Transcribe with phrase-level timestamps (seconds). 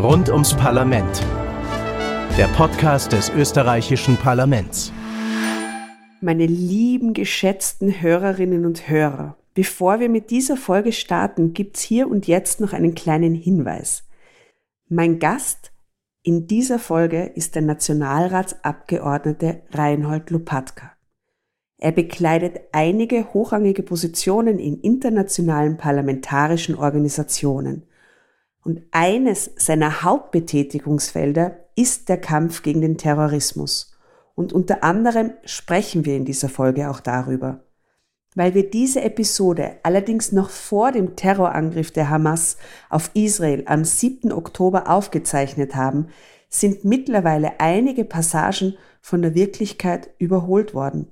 [0.00, 1.26] Rund ums Parlament.
[2.38, 4.92] Der Podcast des österreichischen Parlaments.
[6.20, 12.28] Meine lieben, geschätzten Hörerinnen und Hörer, bevor wir mit dieser Folge starten, gibt's hier und
[12.28, 14.04] jetzt noch einen kleinen Hinweis.
[14.88, 15.72] Mein Gast
[16.22, 20.92] in dieser Folge ist der Nationalratsabgeordnete Reinhold Lopatka.
[21.76, 27.87] Er bekleidet einige hochrangige Positionen in internationalen parlamentarischen Organisationen.
[28.64, 33.96] Und eines seiner Hauptbetätigungsfelder ist der Kampf gegen den Terrorismus.
[34.34, 37.64] Und unter anderem sprechen wir in dieser Folge auch darüber.
[38.34, 42.56] Weil wir diese Episode allerdings noch vor dem Terrorangriff der Hamas
[42.90, 44.32] auf Israel am 7.
[44.32, 46.08] Oktober aufgezeichnet haben,
[46.48, 51.08] sind mittlerweile einige Passagen von der Wirklichkeit überholt worden.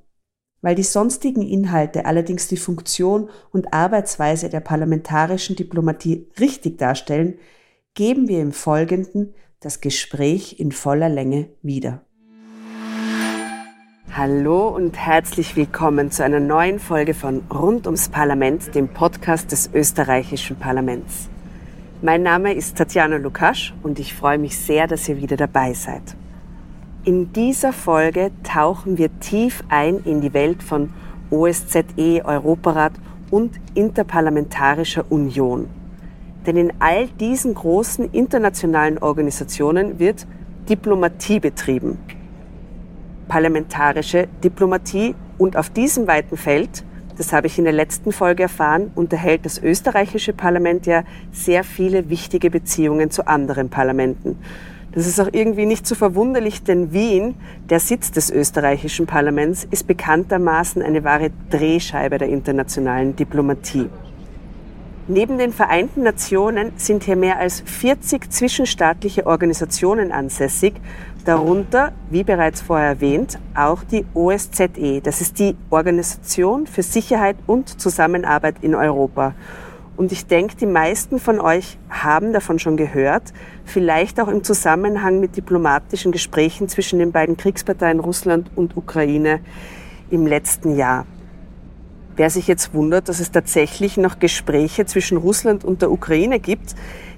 [0.62, 7.38] Weil die sonstigen Inhalte allerdings die Funktion und Arbeitsweise der parlamentarischen Diplomatie richtig darstellen,
[7.94, 12.02] geben wir im Folgenden das Gespräch in voller Länge wieder.
[14.12, 19.68] Hallo und herzlich willkommen zu einer neuen Folge von Rund ums Parlament, dem Podcast des
[19.74, 21.28] österreichischen Parlaments.
[22.00, 26.16] Mein Name ist Tatjana Lukasch und ich freue mich sehr, dass ihr wieder dabei seid.
[27.06, 30.90] In dieser Folge tauchen wir tief ein in die Welt von
[31.30, 32.94] OSZE, Europarat
[33.30, 35.68] und Interparlamentarischer Union.
[36.46, 40.26] Denn in all diesen großen internationalen Organisationen wird
[40.68, 41.96] Diplomatie betrieben.
[43.28, 46.82] Parlamentarische Diplomatie und auf diesem weiten Feld,
[47.16, 52.10] das habe ich in der letzten Folge erfahren, unterhält das österreichische Parlament ja sehr viele
[52.10, 54.38] wichtige Beziehungen zu anderen Parlamenten.
[54.96, 57.34] Das ist auch irgendwie nicht so verwunderlich, denn Wien,
[57.68, 63.90] der Sitz des österreichischen Parlaments, ist bekanntermaßen eine wahre Drehscheibe der internationalen Diplomatie.
[65.06, 70.72] Neben den Vereinten Nationen sind hier mehr als 40 zwischenstaatliche Organisationen ansässig,
[71.26, 75.02] darunter, wie bereits vorher erwähnt, auch die OSZE.
[75.02, 79.34] Das ist die Organisation für Sicherheit und Zusammenarbeit in Europa.
[79.96, 83.32] Und ich denke, die meisten von euch haben davon schon gehört,
[83.64, 89.40] vielleicht auch im Zusammenhang mit diplomatischen Gesprächen zwischen den beiden Kriegsparteien Russland und Ukraine
[90.10, 91.06] im letzten Jahr.
[92.14, 96.74] Wer sich jetzt wundert, dass es tatsächlich noch Gespräche zwischen Russland und der Ukraine gibt,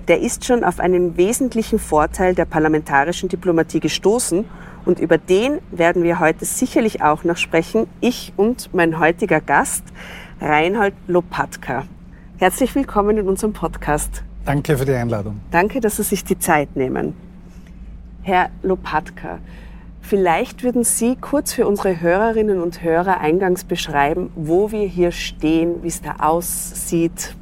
[0.08, 4.44] der ist schon auf einen wesentlichen Vorteil der parlamentarischen Diplomatie gestoßen.
[4.86, 7.86] Und über den werden wir heute sicherlich auch noch sprechen.
[8.00, 9.84] Ich und mein heutiger Gast,
[10.40, 11.84] Reinhold Lopatka.
[12.40, 14.22] Herzlich willkommen in unserem Podcast.
[14.44, 15.40] Danke für die Einladung.
[15.50, 17.14] Danke, dass Sie sich die Zeit nehmen.
[18.22, 19.40] Herr Lopatka,
[20.02, 25.82] vielleicht würden Sie kurz für unsere Hörerinnen und Hörer eingangs beschreiben, wo wir hier stehen,
[25.82, 27.34] wie es da aussieht.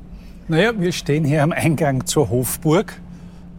[0.49, 2.95] Naja, wir stehen hier am Eingang zur Hofburg.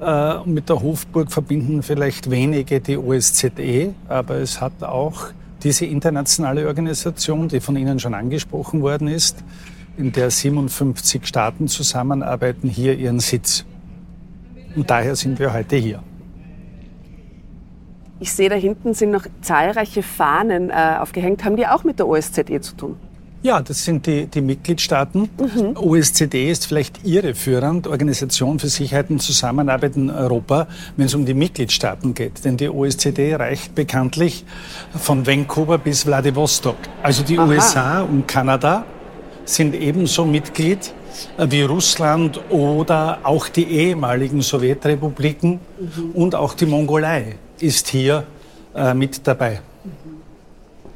[0.02, 5.28] Äh, mit der Hofburg verbinden vielleicht wenige die OSZE, aber es hat auch
[5.62, 9.44] diese internationale Organisation, die von Ihnen schon angesprochen worden ist,
[9.97, 13.66] in der 57 Staaten zusammenarbeiten, hier ihren Sitz.
[14.75, 16.03] Und daher sind wir heute hier.
[18.19, 21.44] Ich sehe, da hinten sind noch zahlreiche Fahnen äh, aufgehängt.
[21.44, 22.96] Haben die auch mit der OSZE zu tun?
[23.44, 25.30] Ja, das sind die, die Mitgliedstaaten.
[25.38, 25.78] Mhm.
[25.78, 31.35] OSZE ist vielleicht irreführend, Organisation für Sicherheit und Zusammenarbeit in Europa, wenn es um die
[31.35, 32.44] Mitgliedstaaten geht.
[32.44, 34.44] Denn die OSZE reicht bekanntlich
[34.97, 36.78] von Vancouver bis Vladivostok.
[37.03, 37.47] Also die Aha.
[37.47, 38.84] USA und Kanada
[39.50, 40.94] sind ebenso Mitglied
[41.38, 46.12] äh, wie Russland oder auch die ehemaligen Sowjetrepubliken mhm.
[46.13, 48.24] und auch die Mongolei ist hier
[48.75, 49.62] äh, mit dabei.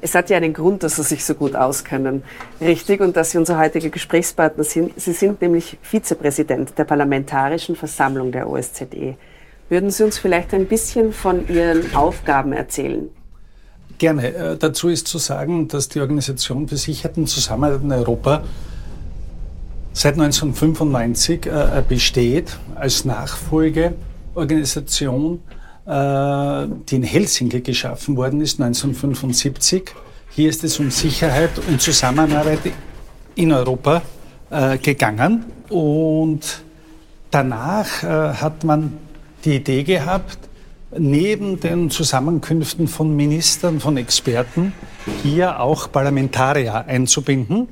[0.03, 2.23] Es hat ja einen Grund, dass Sie sich so gut auskennen.
[2.59, 4.99] Richtig, und dass Sie unser heutiger Gesprächspartner sind.
[4.99, 9.15] Sie sind nämlich Vizepräsident der Parlamentarischen Versammlung der OSZE.
[9.69, 13.09] Würden Sie uns vielleicht ein bisschen von Ihren Aufgaben erzählen?
[14.01, 14.33] Gerne.
[14.33, 18.41] Äh, dazu ist zu sagen, dass die Organisation für Sicherheit und Zusammenarbeit in Europa
[19.93, 25.41] seit 1995 äh, besteht als Nachfolgeorganisation,
[25.85, 29.91] äh, die in Helsinki geschaffen worden ist, 1975.
[30.31, 32.61] Hier ist es um Sicherheit und Zusammenarbeit
[33.35, 34.01] in Europa
[34.81, 35.45] gegangen.
[35.69, 36.63] Und
[37.29, 38.97] danach hat man
[39.45, 40.39] die Idee gehabt,
[40.97, 44.73] neben den Zusammenkünften von Ministern, von Experten,
[45.23, 47.67] hier auch Parlamentarier einzubinden,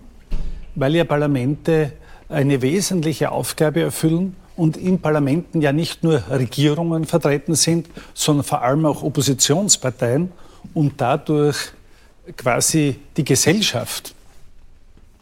[0.76, 1.94] weil ja Parlamente
[2.30, 8.62] eine wesentliche Aufgabe erfüllen und in Parlamenten ja nicht nur Regierungen vertreten sind, sondern vor
[8.62, 10.32] allem auch Oppositionsparteien
[10.74, 11.72] und dadurch
[12.38, 14.14] quasi die Gesellschaft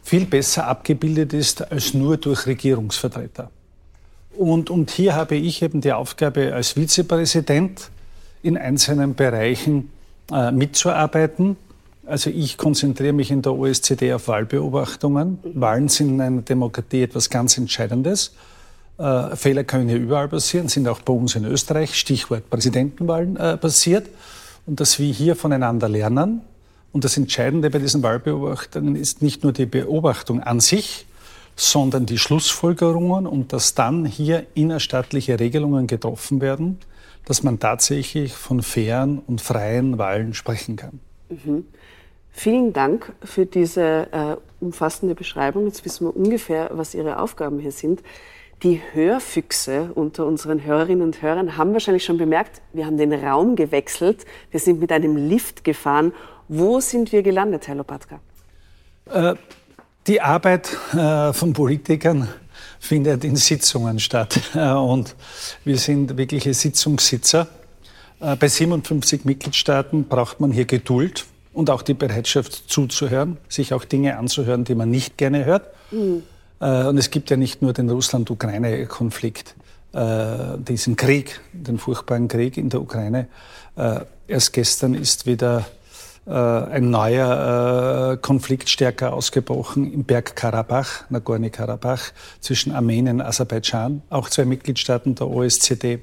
[0.02, 3.50] viel besser abgebildet ist als nur durch Regierungsvertreter.
[4.38, 7.90] Und, und hier habe ich eben die Aufgabe als Vizepräsident
[8.40, 9.90] in einzelnen Bereichen
[10.30, 11.56] äh, mitzuarbeiten.
[12.06, 15.40] Also ich konzentriere mich in der OSZE auf Wahlbeobachtungen.
[15.42, 18.32] Wahlen sind in einer Demokratie etwas ganz Entscheidendes.
[18.96, 23.56] Äh, Fehler können hier überall passieren, sind auch bei uns in Österreich, Stichwort Präsidentenwahlen, äh,
[23.56, 24.06] passiert.
[24.66, 26.42] Und dass wir hier voneinander lernen.
[26.92, 31.07] Und das Entscheidende bei diesen Wahlbeobachtungen ist nicht nur die Beobachtung an sich,
[31.58, 36.78] sondern die Schlussfolgerungen und dass dann hier innerstaatliche Regelungen getroffen werden,
[37.24, 41.00] dass man tatsächlich von fairen und freien Wahlen sprechen kann.
[41.28, 41.66] Mhm.
[42.30, 45.66] Vielen Dank für diese äh, umfassende Beschreibung.
[45.66, 48.04] Jetzt wissen wir ungefähr, was Ihre Aufgaben hier sind.
[48.62, 53.56] Die Hörfüchse unter unseren Hörerinnen und Hörern haben wahrscheinlich schon bemerkt, wir haben den Raum
[53.56, 54.26] gewechselt.
[54.52, 56.12] Wir sind mit einem Lift gefahren.
[56.46, 58.20] Wo sind wir gelandet, Herr Lopatka?
[59.10, 59.34] Äh,
[60.08, 62.28] die Arbeit äh, von Politikern
[62.80, 64.40] findet in Sitzungen statt.
[64.54, 65.14] Äh, und
[65.64, 67.46] wir sind wirkliche Sitzungssitzer.
[68.20, 73.84] Äh, bei 57 Mitgliedstaaten braucht man hier Geduld und auch die Bereitschaft zuzuhören, sich auch
[73.84, 75.66] Dinge anzuhören, die man nicht gerne hört.
[75.90, 76.22] Mhm.
[76.60, 79.54] Und es gibt ja nicht nur den Russland-Ukraine-Konflikt,
[79.94, 83.28] diesen Krieg, den furchtbaren Krieg in der Ukraine.
[84.26, 85.66] Erst gestern ist wieder
[86.32, 94.44] ein neuer äh, Konflikt stärker ausgebrochen im Bergkarabach, Nagorno-Karabach, zwischen Armenien und Aserbaidschan, auch zwei
[94.44, 96.00] Mitgliedstaaten der OSZE.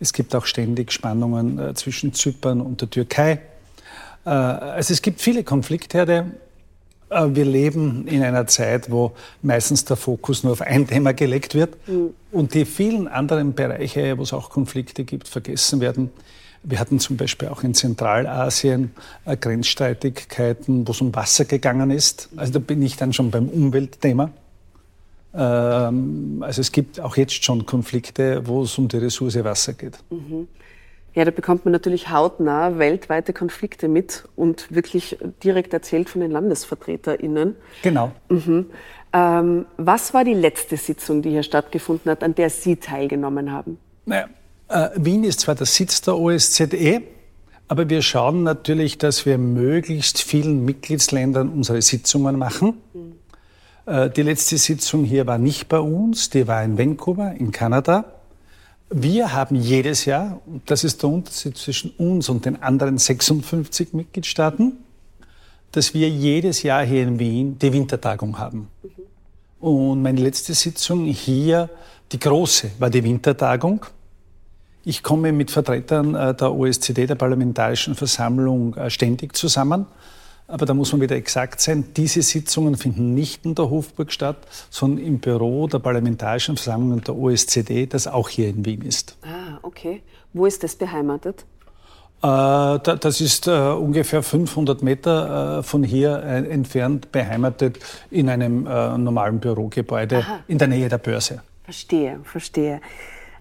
[0.00, 3.40] Es gibt auch ständig Spannungen äh, zwischen Zypern und der Türkei.
[4.24, 6.32] Also es gibt viele Konfliktherde.
[7.08, 11.76] Wir leben in einer Zeit, wo meistens der Fokus nur auf ein Thema gelegt wird
[11.86, 12.10] mhm.
[12.32, 16.10] und die vielen anderen Bereiche, wo es auch Konflikte gibt, vergessen werden.
[16.68, 18.90] Wir hatten zum Beispiel auch in Zentralasien
[19.24, 22.28] äh, Grenzstreitigkeiten, wo es um Wasser gegangen ist.
[22.36, 24.30] Also da bin ich dann schon beim Umweltthema.
[25.32, 29.98] Ähm, also es gibt auch jetzt schon Konflikte, wo es um die Ressource Wasser geht.
[30.10, 30.48] Mhm.
[31.14, 36.32] Ja, da bekommt man natürlich hautnah weltweite Konflikte mit und wirklich direkt erzählt von den
[36.32, 37.54] LandesvertreterInnen.
[37.82, 38.10] Genau.
[38.28, 38.66] Mhm.
[39.12, 43.78] Ähm, was war die letzte Sitzung, die hier stattgefunden hat, an der Sie teilgenommen haben?
[44.04, 44.28] Naja,
[44.68, 47.02] äh, Wien ist zwar der Sitz der OSZE,
[47.68, 52.74] aber wir schauen natürlich, dass wir möglichst vielen Mitgliedsländern unsere Sitzungen machen.
[52.94, 54.12] Mhm.
[54.16, 58.04] die letzte Sitzung hier war nicht bei uns, die war in Vancouver in Kanada.
[58.90, 63.92] Wir haben jedes Jahr, und das ist der Unterschied zwischen uns und den anderen 56
[63.92, 64.78] Mitgliedstaaten,
[65.72, 68.68] dass wir jedes Jahr hier in Wien die Wintertagung haben.
[68.82, 68.90] Mhm.
[69.60, 71.68] Und meine letzte Sitzung hier,
[72.12, 73.84] die große, war die Wintertagung.
[74.88, 79.86] Ich komme mit Vertretern äh, der OSZE, der Parlamentarischen Versammlung, äh, ständig zusammen.
[80.46, 84.36] Aber da muss man wieder exakt sein, diese Sitzungen finden nicht in der Hofburg statt,
[84.70, 89.16] sondern im Büro der Parlamentarischen Versammlung der OSZE, das auch hier in Wien ist.
[89.22, 90.02] Ah, okay.
[90.32, 91.44] Wo ist das beheimatet?
[92.22, 97.80] Äh, das ist ungefähr 500 Meter von hier entfernt beheimatet
[98.12, 98.62] in einem
[99.02, 100.38] normalen Bürogebäude Aha.
[100.46, 101.42] in der Nähe der Börse.
[101.64, 102.80] Verstehe, verstehe.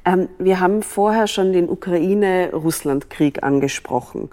[0.05, 4.29] Ähm, wir haben vorher schon den Ukraine-Russland-Krieg angesprochen.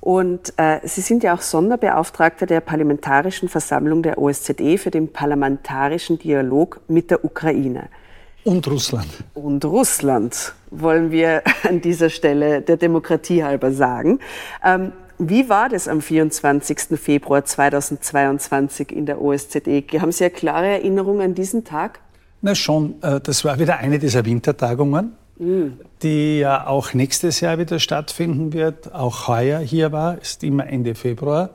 [0.00, 6.18] Und äh, Sie sind ja auch Sonderbeauftragter der Parlamentarischen Versammlung der OSZE für den parlamentarischen
[6.18, 7.88] Dialog mit der Ukraine.
[8.44, 9.08] Und Russland.
[9.34, 14.20] Und Russland, wollen wir an dieser Stelle der Demokratie halber sagen.
[14.64, 16.98] Ähm, wie war das am 24.
[16.98, 19.84] Februar 2022 in der OSZE?
[20.00, 21.98] Haben Sie eine klare Erinnerung an diesen Tag?
[22.40, 25.80] Na schon, äh, das war wieder eine dieser Wintertagungen, mhm.
[26.02, 28.94] die ja auch nächstes Jahr wieder stattfinden wird.
[28.94, 31.50] Auch heuer hier war, ist immer Ende Februar.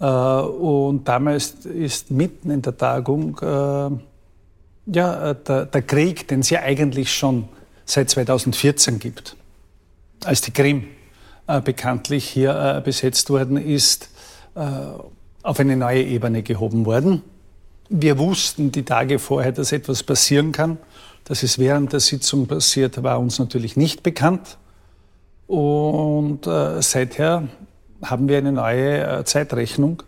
[0.00, 3.90] Äh, und damals ist mitten in der Tagung äh,
[4.92, 7.48] ja, der, der Krieg, den es ja eigentlich schon
[7.84, 9.36] seit 2014 gibt,
[10.24, 10.84] als die Krim
[11.64, 14.08] bekanntlich hier besetzt worden ist,
[14.54, 17.22] auf eine neue Ebene gehoben worden.
[17.92, 20.78] Wir wussten die Tage vorher, dass etwas passieren kann.
[21.24, 24.58] Dass es während der Sitzung passiert, war uns natürlich nicht bekannt.
[25.48, 27.48] Und äh, seither
[28.00, 30.04] haben wir eine neue äh, Zeitrechnung,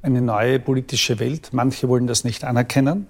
[0.00, 1.50] eine neue politische Welt.
[1.52, 3.06] Manche wollen das nicht anerkennen,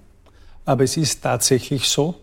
[0.65, 2.15] aber es ist tatsächlich so,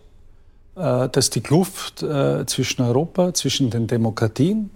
[0.75, 4.69] äh, dass die Kluft äh, zwischen Europa, zwischen den Demokratien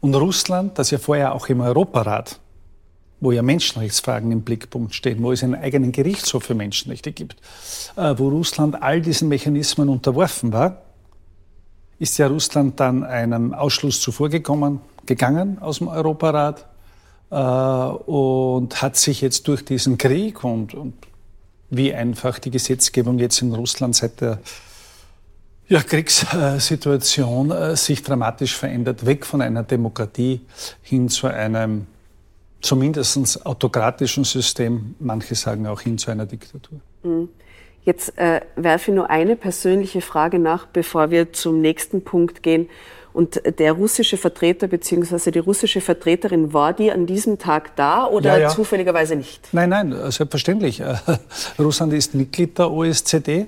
[0.00, 2.38] und Russland, das ja vorher auch im Europarat
[3.20, 7.36] wo ja Menschenrechtsfragen im Blickpunkt stehen, wo es einen eigenen Gerichtshof für Menschenrechte gibt,
[7.96, 10.82] äh, wo Russland all diesen Mechanismen unterworfen war,
[11.98, 16.66] ist ja Russland dann einem Ausschluss zuvorgekommen, gegangen aus dem Europarat
[17.30, 20.94] äh, und hat sich jetzt durch diesen Krieg und, und
[21.68, 24.38] wie einfach die Gesetzgebung jetzt in Russland seit der
[25.68, 30.40] ja, Kriegssituation äh, sich dramatisch verändert, weg von einer Demokratie
[30.82, 31.86] hin zu einem
[32.60, 36.80] zumindest autokratischen System, manche sagen auch hin zu einer Diktatur.
[37.02, 37.28] Mhm.
[37.82, 42.68] Jetzt äh, werfe ich nur eine persönliche Frage nach, bevor wir zum nächsten Punkt gehen.
[43.12, 45.30] Und der russische Vertreter bzw.
[45.32, 48.48] die russische Vertreterin, war die an diesem Tag da oder ja, ja.
[48.50, 49.48] zufälligerweise nicht?
[49.52, 50.82] Nein, nein, selbstverständlich.
[51.58, 53.46] Russland ist Mitglied der OSZE.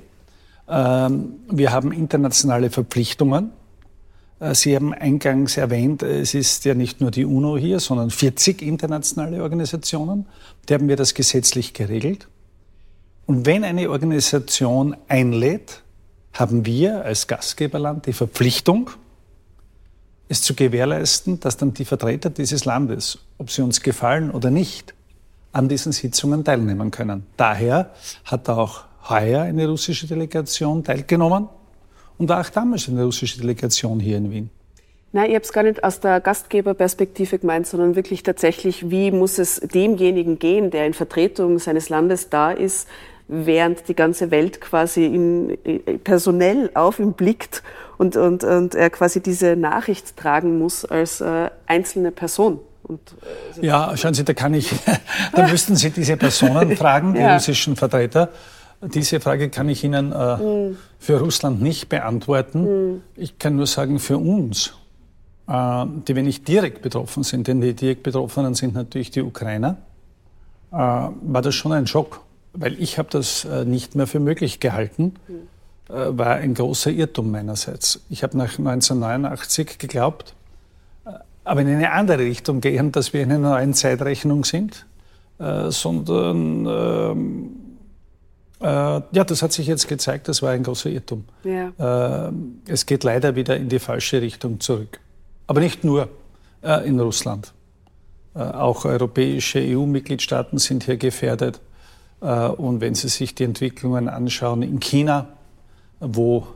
[0.69, 3.52] Ähm, wir haben internationale Verpflichtungen.
[4.43, 8.61] Äh, Sie haben eingangs erwähnt, es ist ja nicht nur die UNO hier, sondern 40
[8.63, 10.27] internationale Organisationen.
[10.69, 12.29] Die haben wir das gesetzlich geregelt.
[13.27, 15.83] Und wenn eine Organisation einlädt,
[16.33, 18.91] haben wir als Gastgeberland die Verpflichtung,
[20.29, 24.95] es zu gewährleisten, dass dann die Vertreter dieses Landes, ob sie uns gefallen oder nicht,
[25.53, 27.27] an diesen Sitzungen teilnehmen können.
[27.37, 27.91] Daher
[28.25, 31.49] hat auch heuer eine russische Delegation teilgenommen
[32.23, 34.50] und war auch damals eine russische Delegation hier in Wien.
[35.11, 39.38] Nein, ich habe es gar nicht aus der Gastgeberperspektive gemeint, sondern wirklich tatsächlich, wie muss
[39.38, 42.88] es demjenigen gehen, der in Vertretung seines Landes da ist,
[43.26, 45.59] während die ganze Welt quasi in,
[46.05, 47.64] personell auf ihn blickt
[47.99, 52.61] und, und, und er quasi diese Nachricht tragen muss als äh, einzelne Person.
[52.85, 53.00] Und,
[53.61, 54.71] äh, ja, schauen Sie, da kann ich,
[55.35, 57.35] da müssten Sie diese Personen fragen, die ja.
[57.35, 58.29] russischen Vertreter.
[58.83, 60.77] Diese Frage kann ich Ihnen äh, mhm.
[60.99, 62.62] für Russland nicht beantworten.
[62.62, 63.03] Mhm.
[63.15, 64.75] Ich kann nur sagen, für uns,
[65.47, 69.77] äh, die wir nicht direkt betroffen sind, denn die direkt Betroffenen sind natürlich die Ukrainer,
[70.73, 72.23] äh, war das schon ein Schock,
[72.55, 75.15] weil ich habe das äh, nicht mehr für möglich gehalten.
[75.29, 75.49] Mhm.
[75.89, 78.01] War ein großer Irrtum meinerseits.
[78.09, 80.35] Ich habe nach 1989 geglaubt,
[81.05, 81.11] äh,
[81.45, 84.87] aber in eine andere Richtung gehen, dass wir in einer neuen Zeitrechnung sind,
[85.39, 87.62] sondern ähm, äh,
[88.62, 91.25] ja, das hat sich jetzt gezeigt, das war ein großer Irrtum.
[91.45, 92.28] Ja.
[92.28, 92.33] Äh,
[92.66, 95.00] es geht leider wieder in die falsche Richtung zurück.
[95.47, 96.09] Aber nicht nur
[96.62, 97.52] äh, in Russland.
[98.35, 101.61] Äh, auch europäische EU-Mitgliedstaaten sind hier gefährdet.
[102.21, 105.28] Äh, und wenn Sie sich die Entwicklungen anschauen in China,
[106.00, 106.47] wo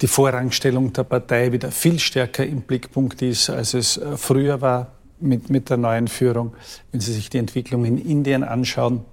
[0.00, 4.92] die Vorrangstellung der Partei wieder viel stärker im Blickpunkt ist, als es äh, früher war
[5.18, 6.54] mit, mit der neuen Führung.
[6.92, 9.04] Wenn Sie sich die Entwicklung in Indien anschauen,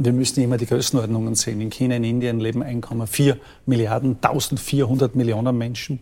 [0.00, 1.60] wir müssen immer die Größenordnungen sehen.
[1.60, 3.36] In China, in Indien leben 1,4
[3.66, 5.98] Milliarden, 1400 Millionen Menschen.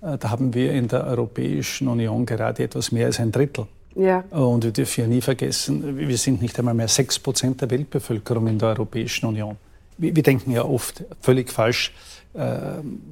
[0.00, 3.66] Äh, da haben wir in der Europäischen Union gerade etwas mehr als ein Drittel.
[3.94, 4.24] Ja.
[4.30, 8.46] Und wir dürfen ja nie vergessen, wir sind nicht einmal mehr 6 Prozent der Weltbevölkerung
[8.46, 9.56] in der Europäischen Union.
[9.98, 11.92] Wir, wir denken ja oft völlig falsch.
[12.32, 12.40] Äh,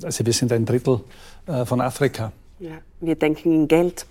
[0.02, 1.00] also wir sind ein Drittel
[1.46, 2.32] äh, von Afrika.
[2.58, 4.06] Ja, wir denken in Geld.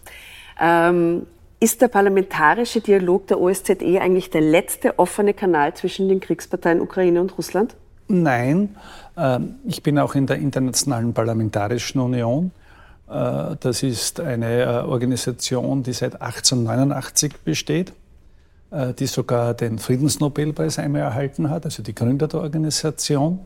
[0.61, 1.25] Ähm,
[1.65, 7.19] ist der parlamentarische Dialog der OSZE eigentlich der letzte offene Kanal zwischen den Kriegsparteien Ukraine
[7.19, 7.75] und Russland?
[8.07, 8.75] Nein,
[9.17, 12.51] ähm, ich bin auch in der Internationalen Parlamentarischen Union.
[13.09, 17.93] Äh, das ist eine äh, Organisation, die seit 1889 besteht,
[18.69, 23.39] äh, die sogar den Friedensnobelpreis einmal erhalten hat, also die Gründer der Organisation,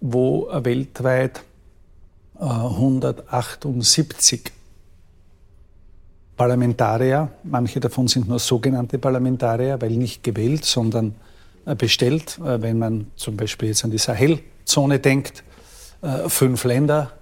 [0.00, 1.42] wo weltweit
[2.38, 4.52] 178
[6.36, 11.14] Parlamentarier, manche davon sind nur sogenannte Parlamentarier, weil nicht gewählt, sondern
[11.64, 12.38] äh, bestellt.
[12.38, 15.44] Äh, wenn man zum Beispiel jetzt an die Sahelzone denkt,
[16.02, 17.12] äh, fünf Länder.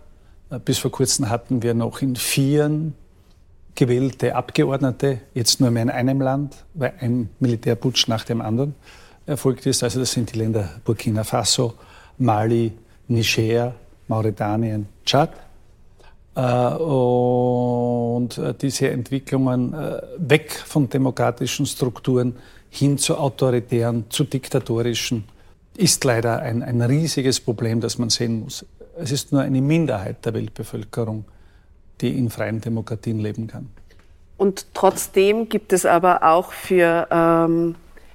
[0.67, 2.93] Bis vor kurzem hatten wir noch in vier
[3.75, 8.75] gewählte Abgeordnete, jetzt nur mehr in einem Land, weil ein Militärputsch nach dem anderen
[9.25, 9.83] erfolgt ist.
[9.83, 11.75] Also das sind die Länder Burkina Faso,
[12.19, 12.73] Mali,
[13.09, 13.75] Niger,
[14.09, 15.31] Mauretanien, Tschad.
[16.35, 22.37] Äh, und äh, diese Entwicklungen äh, weg von demokratischen Strukturen
[22.71, 25.25] hin zu autoritären, zu diktatorischen,
[25.77, 28.65] ist leider ein, ein riesiges Problem, das man sehen muss.
[28.97, 31.25] Es ist nur eine Minderheit der Weltbevölkerung,
[32.01, 33.69] die in freien Demokratien leben kann.
[34.37, 37.75] Und trotzdem gibt es aber auch für ähm,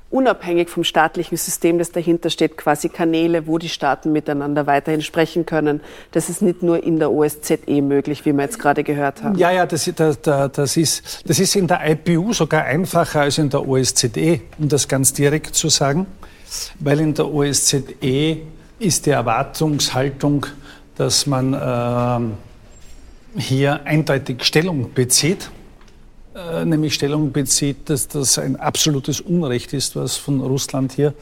[0.10, 5.46] unabhängig vom staatlichen System, das dahinter steht, quasi Kanäle, wo die Staaten miteinander weiterhin sprechen
[5.46, 5.82] können.
[6.12, 9.38] Das ist nicht nur in der OSZE möglich, wie wir jetzt gerade gehört haben.
[9.38, 13.50] Ja, ja, das, das, das, ist, das ist in der IPU sogar einfacher als in
[13.50, 16.08] der OSZE, um das ganz direkt zu sagen,
[16.80, 18.38] weil in der OSZE
[18.80, 20.46] ist die Erwartungshaltung,
[20.96, 25.50] dass man äh, hier eindeutig Stellung bezieht
[26.38, 31.14] äh, nämlich Stellung bezieht, dass das ein absolutes Unrecht ist, was von Russland hier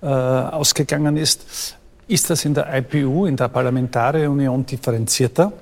[0.00, 1.76] äh, ausgegangen ist,
[2.08, 5.52] ist das in der IPU, in der Parlamentarierunion differenzierter.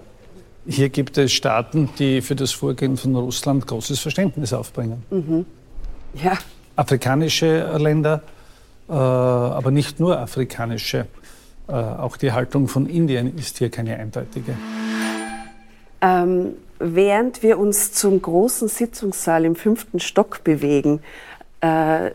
[0.66, 5.02] Hier gibt es Staaten, die für das Vorgehen von Russland großes Verständnis aufbringen.
[5.10, 5.46] Mhm.
[6.22, 6.38] Ja.
[6.76, 8.22] Afrikanische Länder,
[8.88, 11.06] äh, aber nicht nur afrikanische.
[11.66, 14.54] Äh, auch die Haltung von Indien ist hier keine eindeutige.
[16.00, 21.00] Ähm, während wir uns zum großen Sitzungssaal im fünften Stock bewegen,
[21.60, 22.10] äh,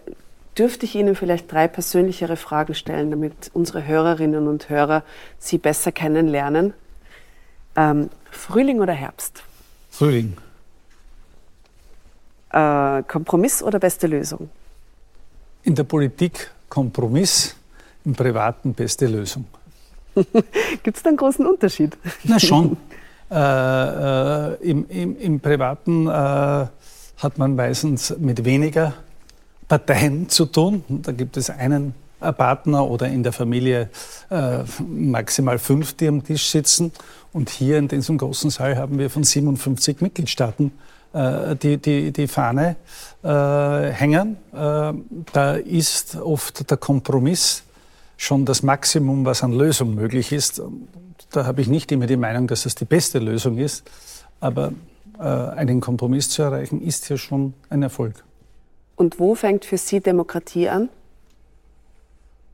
[0.58, 5.04] dürfte ich Ihnen vielleicht drei persönlichere Fragen stellen, damit unsere Hörerinnen und Hörer
[5.40, 6.74] Sie besser kennenlernen.
[7.76, 9.44] Ähm, Frühling oder Herbst?
[9.90, 10.36] Frühling.
[12.52, 14.50] Äh, Kompromiss oder beste Lösung?
[15.64, 17.56] In der Politik Kompromiss,
[18.04, 19.46] im Privaten beste Lösung.
[20.84, 21.96] Gibt es da einen großen Unterschied?
[22.24, 22.78] Na schon.
[23.30, 28.94] äh, äh, im, im, im, Privaten äh, hat man meistens mit weniger
[29.68, 30.84] Parteien zu tun.
[30.88, 33.90] Da gibt es einen Partner oder in der Familie
[34.30, 36.92] äh, maximal fünf, die am Tisch sitzen.
[37.34, 40.72] Und hier in diesem großen Saal haben wir von 57 Mitgliedstaaten
[41.14, 42.76] äh, die, die, die Fahne
[43.24, 44.38] äh, hängen.
[44.54, 44.94] Äh,
[45.34, 47.64] da ist oft der Kompromiss
[48.16, 50.62] schon das Maximum, was an Lösung möglich ist.
[51.32, 53.90] Da habe ich nicht immer die Meinung, dass das die beste Lösung ist.
[54.40, 54.72] Aber
[55.20, 58.24] äh, einen Kompromiss zu erreichen, ist hier schon ein Erfolg.
[58.96, 60.90] Und wo fängt für Sie Demokratie an?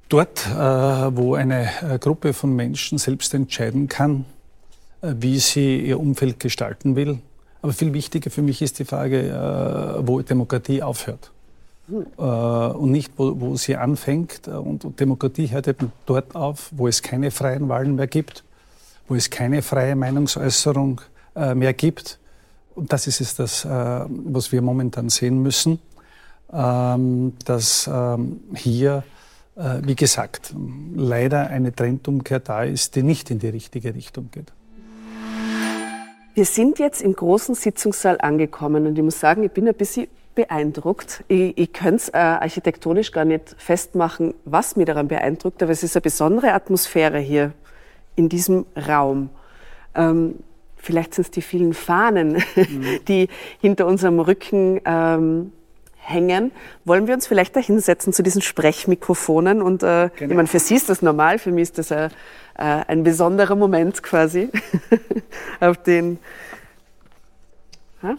[0.09, 4.25] Dort, äh, wo eine äh, Gruppe von Menschen selbst entscheiden kann,
[5.01, 7.19] äh, wie sie ihr Umfeld gestalten will.
[7.61, 11.31] Aber viel wichtiger für mich ist die Frage, äh, wo Demokratie aufhört.
[11.87, 12.05] Hm.
[12.17, 14.47] Äh, und nicht, wo, wo, sie anfängt.
[14.47, 18.43] Und Demokratie hört eben dort auf, wo es keine freien Wahlen mehr gibt,
[19.07, 21.01] wo es keine freie Meinungsäußerung
[21.35, 22.19] äh, mehr gibt.
[22.75, 25.79] Und das ist es, das, was wir momentan sehen müssen
[26.53, 29.03] ähm, dass ähm, hier,
[29.55, 30.53] äh, wie gesagt,
[30.95, 34.51] leider eine Trendumkehr da ist, die nicht in die richtige Richtung geht.
[36.35, 40.07] Wir sind jetzt im großen Sitzungssaal angekommen und ich muss sagen, ich bin ein bisschen
[40.35, 41.23] beeindruckt.
[41.27, 45.83] Ich, ich könnte es äh, architektonisch gar nicht festmachen, was mich daran beeindruckt, aber es
[45.83, 47.53] ist eine besondere Atmosphäre hier
[48.15, 49.29] in diesem Raum.
[49.95, 50.35] Ähm,
[50.77, 52.99] vielleicht sind es die vielen Fahnen, mhm.
[53.07, 53.29] die
[53.59, 55.51] hinter unserem Rücken ähm,
[55.95, 56.51] hängen.
[56.85, 59.61] Wollen wir uns vielleicht da hinsetzen zu diesen Sprechmikrofonen?
[59.61, 60.31] Und äh, genau.
[60.31, 62.09] ich meine, für Sie ist das normal, für mich ist das äh,
[62.57, 64.49] äh ein besonderer Moment quasi,
[65.59, 66.19] auf den
[68.01, 68.15] ha?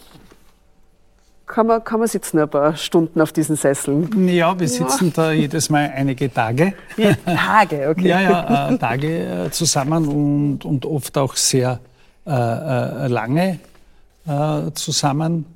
[1.55, 4.29] Kann man, kann man sitzen ein paar Stunden auf diesen Sesseln.
[4.29, 5.13] Ja, wir sitzen ja.
[5.15, 6.75] da jedes Mal einige Tage.
[6.97, 8.09] Ja, Tage, okay.
[8.09, 11.79] Ja, ja, äh, Tage äh, zusammen und, und oft auch sehr
[12.27, 13.61] äh, äh lange
[14.27, 15.47] äh, zusammen.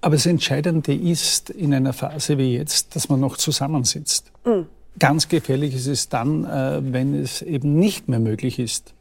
[0.00, 4.32] Aber das Entscheidende ist in einer Phase wie jetzt, dass man noch zusammensitzt.
[4.46, 4.66] Mhm.
[4.98, 8.92] Ganz gefährlich ist es dann, wenn es eben nicht mehr möglich ist,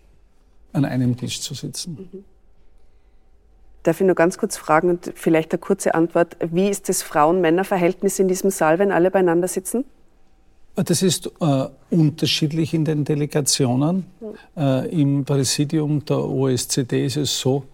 [0.74, 2.10] an einem Tisch zu sitzen.
[2.12, 2.24] Mhm.
[3.84, 6.38] Darf ich nur ganz kurz fragen und vielleicht eine kurze Antwort.
[6.40, 9.86] Wie ist das Frauen-Männer-Verhältnis in diesem Saal, wenn alle beieinander sitzen?
[10.76, 14.06] Das ist äh, unterschiedlich in den Delegationen.
[14.56, 17.66] Äh, Im Präsidium der OSZE ist es so,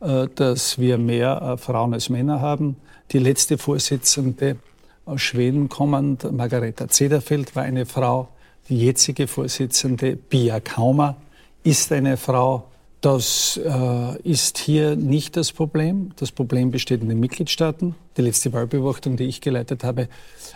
[0.00, 2.76] äh, dass wir mehr äh, Frauen als Männer haben.
[3.12, 4.56] Die letzte Vorsitzende
[5.04, 8.28] aus Schweden kommend, Margareta Zederfeld, war eine Frau.
[8.68, 11.16] Die jetzige Vorsitzende, Pia Kaumer,
[11.62, 12.64] ist eine Frau.
[13.06, 16.10] Das äh, ist hier nicht das Problem.
[16.16, 17.94] Das Problem besteht in den Mitgliedstaaten.
[18.16, 20.08] Die letzte Wahlbeobachtung, die ich geleitet habe,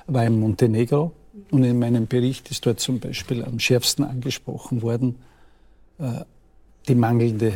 [0.08, 1.12] war in Montenegro.
[1.52, 5.14] Und in meinem Bericht ist dort zum Beispiel am schärfsten angesprochen worden,
[6.00, 6.24] äh,
[6.88, 7.52] die mangelnde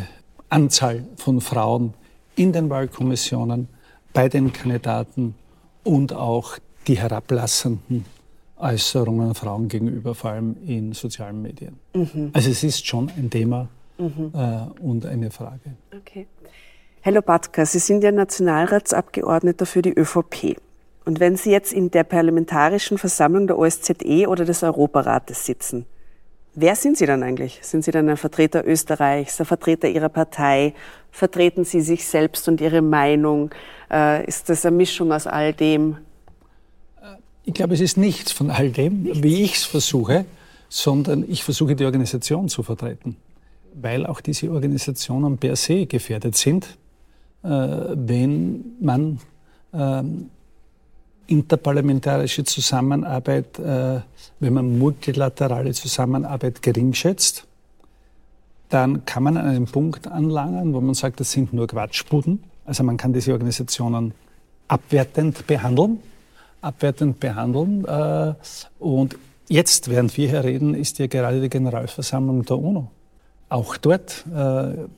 [0.49, 1.95] Anzahl von Frauen
[2.37, 3.67] in den Wahlkommissionen,
[4.13, 5.35] bei den Kandidaten
[5.83, 8.05] und auch die herablassenden
[8.59, 11.81] Äußerungen Frauen gegenüber, vor allem in sozialen Medien.
[11.95, 12.31] Mhm.
[12.33, 14.33] Also es ist schon ein Thema mhm.
[14.35, 15.77] äh, und eine Frage.
[15.97, 16.27] Okay.
[17.01, 20.57] Herr Lopatka, Sie sind ja Nationalratsabgeordneter für die ÖVP.
[21.05, 25.87] Und wenn Sie jetzt in der Parlamentarischen Versammlung der OSZE oder des Europarates sitzen,
[26.57, 27.59] Wer sind Sie dann eigentlich?
[27.63, 30.73] Sind Sie dann ein Vertreter Österreichs, ein Vertreter Ihrer Partei?
[31.11, 33.51] Vertreten Sie sich selbst und Ihre Meinung?
[33.91, 35.97] Äh, ist das eine Mischung aus all dem?
[37.45, 39.23] Ich glaube, es ist nichts von all dem, nichts.
[39.23, 40.27] wie ich es versuche,
[40.69, 43.17] sondern ich versuche die Organisation zu vertreten,
[43.81, 46.79] weil auch diese Organisationen per se gefährdet sind,
[47.43, 49.21] äh, wenn man
[49.73, 50.31] ähm,
[51.27, 54.01] interparlamentarische Zusammenarbeit, äh,
[54.41, 57.47] wenn man multilaterale Zusammenarbeit gering schätzt,
[58.69, 62.43] dann kann man an einen Punkt anlangen, wo man sagt, das sind nur Quatschbuden.
[62.65, 64.15] Also man kann diese Organisationen
[64.69, 65.99] abwertend behandeln,
[66.61, 67.85] abwertend behandeln.
[67.85, 68.35] Äh,
[68.79, 69.17] und
[69.49, 72.91] jetzt, während wir hier reden, ist ja gerade die Generalversammlung der UNO.
[73.55, 74.89] Auch dort äh,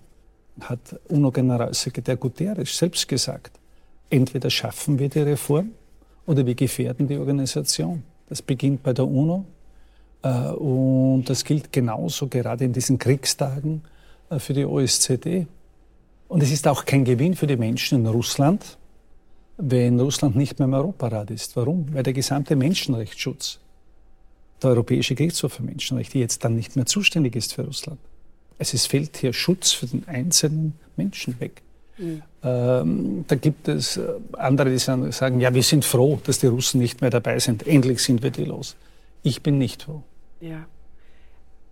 [0.60, 3.52] hat UNO-Generalsekretär Guterres selbst gesagt,
[4.08, 5.72] entweder schaffen wir die Reform
[6.24, 8.02] oder wir gefährden die Organisation.
[8.30, 9.44] Das beginnt bei der UNO
[10.22, 13.82] Äh, und das gilt genauso gerade in diesen Kriegstagen
[14.30, 15.46] äh, für die OSZE.
[16.28, 18.78] Und es ist auch kein Gewinn für die Menschen in Russland,
[19.58, 21.56] wenn Russland nicht mehr im Europarat ist.
[21.56, 21.92] Warum?
[21.92, 23.60] Weil der gesamte Menschenrechtsschutz,
[24.62, 28.00] der Europäische Gerichtshof für Menschenrechte, jetzt dann nicht mehr zuständig ist für Russland.
[28.58, 31.62] Also es fällt hier Schutz für den einzelnen Menschen weg.
[31.98, 32.22] Mhm.
[32.42, 36.78] Ähm, da gibt es äh, andere, die sagen, ja, wir sind froh, dass die Russen
[36.78, 37.66] nicht mehr dabei sind.
[37.66, 38.76] Endlich sind wir die los.
[39.22, 40.02] Ich bin nicht froh.
[40.40, 40.66] Ja.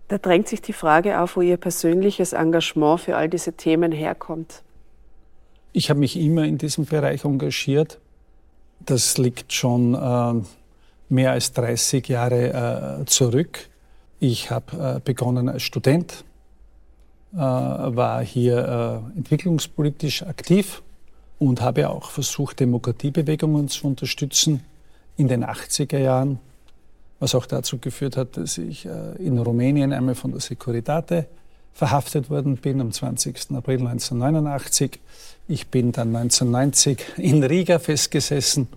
[0.07, 4.61] Da drängt sich die Frage auf, wo Ihr persönliches Engagement für all diese Themen herkommt.
[5.71, 7.99] Ich habe mich immer in diesem Bereich engagiert.
[8.79, 10.43] Das liegt schon äh,
[11.09, 13.69] mehr als 30 Jahre äh, zurück.
[14.19, 16.24] Ich habe äh, begonnen als Student,
[17.37, 20.81] war hier äh, entwicklungspolitisch aktiv
[21.39, 24.63] und habe auch versucht, Demokratiebewegungen zu unterstützen
[25.17, 26.39] in den 80er Jahren
[27.19, 31.27] was auch dazu geführt hat, dass ich äh, in Rumänien einmal von der Securitate
[31.73, 33.51] verhaftet worden bin am 20.
[33.53, 34.99] April 1989.
[35.47, 38.67] Ich bin dann 1990 in Riga festgesessen,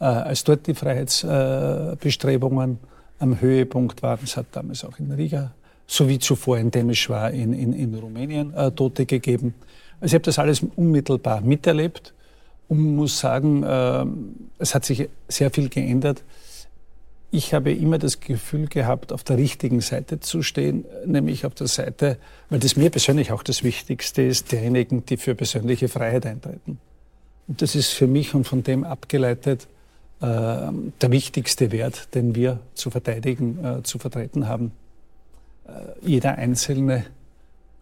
[0.00, 2.78] äh, als dort die Freiheitsbestrebungen
[3.18, 4.20] am Höhepunkt waren.
[4.24, 5.52] Es hat damals auch in Riga,
[5.86, 9.54] so wie zuvor in Temeschwar in, in, in Rumänien, äh, Tote gegeben.
[10.00, 12.12] Also ich habe das alles unmittelbar miterlebt
[12.68, 13.62] und muss sagen,
[14.58, 16.24] es hat sich sehr viel geändert
[17.34, 21.66] ich habe immer das Gefühl gehabt, auf der richtigen Seite zu stehen, nämlich auf der
[21.66, 22.18] Seite,
[22.50, 26.78] weil das mir persönlich auch das Wichtigste ist, derjenigen, die für persönliche Freiheit eintreten.
[27.48, 29.66] Und das ist für mich und von dem abgeleitet
[30.20, 34.72] äh, der wichtigste Wert, den wir zu verteidigen, äh, zu vertreten haben.
[35.66, 35.70] Äh,
[36.00, 37.04] jeder Einzelne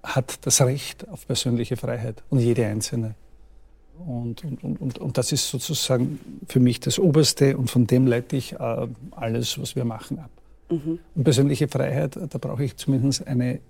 [0.02, 3.14] hat das Recht auf persönliche Freiheit und jede Einzelne.
[4.06, 8.36] Und, und, und, und, das ist sozusagen für mich das Oberste und von dem leite
[8.36, 10.30] ich äh, alles, was wir machen, ab.
[10.70, 11.00] Mhm.
[11.14, 13.60] Und persönliche Freiheit, da brauche ich zumindest eine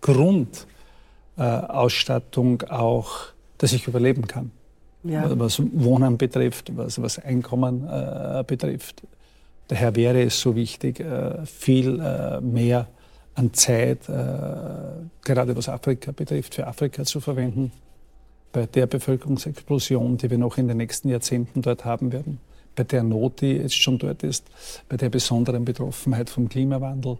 [0.00, 3.26] Grundausstattung äh, auch,
[3.58, 4.50] dass ich überleben kann.
[5.04, 5.30] Ja.
[5.38, 9.04] Was Wohnen betrifft, was, was Einkommen äh, betrifft.
[9.68, 12.88] Daher wäre es so wichtig, äh, viel äh, mehr
[13.36, 14.12] an Zeit, äh,
[15.22, 17.70] gerade was Afrika betrifft, für Afrika zu verwenden
[18.52, 22.40] bei der Bevölkerungsexplosion, die wir noch in den nächsten Jahrzehnten dort haben werden,
[22.74, 24.46] bei der Not, die jetzt schon dort ist,
[24.88, 27.18] bei der besonderen Betroffenheit vom Klimawandel,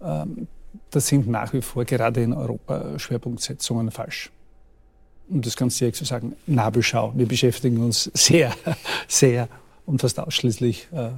[0.00, 0.46] ähm,
[0.90, 4.30] das sind nach wie vor gerade in Europa Schwerpunktsetzungen falsch.
[5.28, 7.12] Um das ganz direkt zu sagen, Nabelschau.
[7.14, 8.54] Wir beschäftigen uns sehr,
[9.08, 9.48] sehr
[9.86, 11.10] und fast ausschließlich äh,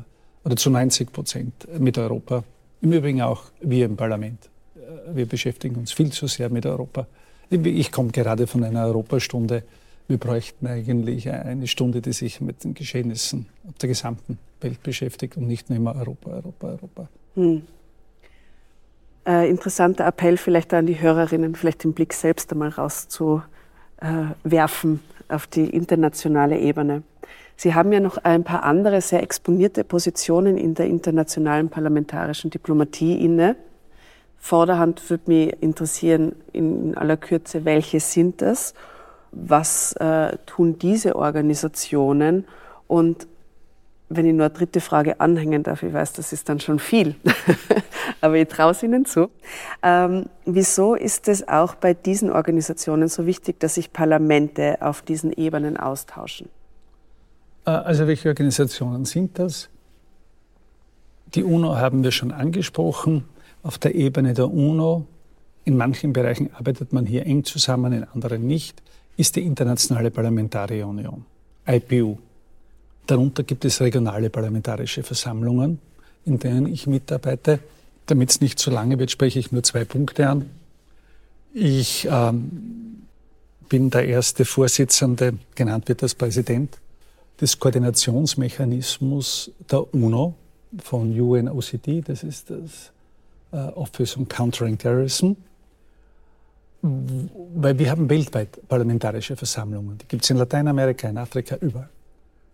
[0.44, 2.44] oder zu 90 Prozent mit Europa.
[2.80, 4.50] Im Übrigen auch wir im Parlament.
[4.76, 7.06] Äh, wir beschäftigen uns viel zu sehr mit Europa.
[7.50, 9.62] Ich komme gerade von einer Europastunde.
[10.08, 13.46] Wir bräuchten eigentlich eine Stunde, die sich mit den Geschehnissen
[13.80, 17.08] der gesamten Welt beschäftigt und nicht nur immer Europa, Europa, Europa.
[17.34, 17.62] Hm.
[19.26, 25.70] Äh, interessanter Appell vielleicht an die Hörerinnen, vielleicht den Blick selbst einmal rauszuwerfen auf die
[25.70, 27.02] internationale Ebene.
[27.56, 33.24] Sie haben ja noch ein paar andere sehr exponierte Positionen in der internationalen parlamentarischen Diplomatie
[33.24, 33.56] inne.
[34.38, 38.74] Vorderhand würde mich interessieren, in aller Kürze, welche sind es?
[39.32, 42.44] Was äh, tun diese Organisationen?
[42.86, 43.26] Und
[44.10, 47.14] wenn ich nur eine dritte Frage anhängen darf, ich weiß, das ist dann schon viel,
[48.20, 49.30] aber ich traue es Ihnen zu.
[49.82, 55.32] Ähm, wieso ist es auch bei diesen Organisationen so wichtig, dass sich Parlamente auf diesen
[55.32, 56.48] Ebenen austauschen?
[57.66, 59.68] Äh, also welche Organisationen sind das?
[61.34, 63.24] Die UNO haben wir schon angesprochen
[63.62, 65.06] auf der Ebene der UNO,
[65.64, 68.82] in manchen Bereichen arbeitet man hier eng zusammen, in anderen nicht,
[69.16, 71.24] ist die Internationale Parlamentarische Union,
[71.66, 72.18] IPU.
[73.06, 75.78] Darunter gibt es regionale parlamentarische Versammlungen,
[76.24, 77.60] in denen ich mitarbeite.
[78.06, 80.50] Damit es nicht zu lange wird, spreche ich nur zwei Punkte an.
[81.54, 83.06] Ich ähm,
[83.68, 86.78] bin der erste Vorsitzende, genannt wird als Präsident,
[87.40, 90.34] des Koordinationsmechanismus der UNO
[90.78, 92.92] von UNOCD, das ist das
[93.52, 95.32] äh, Office on Countering Terrorism,
[96.82, 99.98] weil wir haben weltweit parlamentarische Versammlungen.
[99.98, 101.88] Die gibt es in Lateinamerika, in Afrika, überall.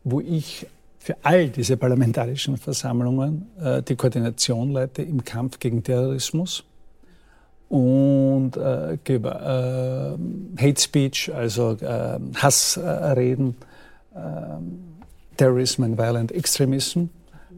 [0.04, 0.66] Wo ich
[0.98, 6.64] für all diese parlamentarischen Versammlungen äh, die Koordination leite im Kampf gegen Terrorismus
[7.70, 10.18] und äh, äh,
[10.58, 13.56] Hate Speech, also äh, Hassreden,
[14.14, 14.18] äh,
[15.36, 17.08] Terrorism and Violent Extremism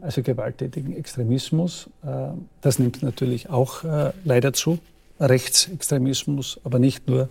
[0.03, 1.89] also gewalttätigen Extremismus.
[2.05, 2.29] Äh,
[2.61, 4.79] das nimmt natürlich auch äh, leider zu.
[5.19, 7.29] Rechtsextremismus, aber nicht nur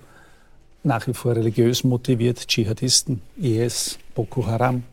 [0.82, 4.85] nach wie vor religiös motiviert, Dschihadisten, IS, Boko Haram.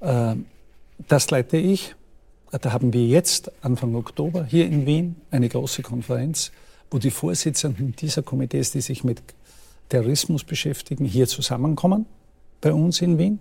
[0.00, 0.36] Äh,
[1.08, 1.94] das leite ich.
[2.50, 6.50] da haben wir jetzt Anfang Oktober hier in Wien eine große Konferenz,
[6.90, 9.22] wo die Vorsitzenden dieser Komitees, die sich mit
[9.88, 12.06] Terrorismus beschäftigen, hier zusammenkommen
[12.60, 13.38] bei uns in Wien,